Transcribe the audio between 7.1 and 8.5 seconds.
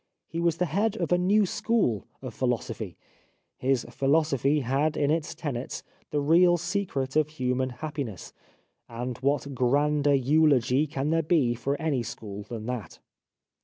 of human happiness,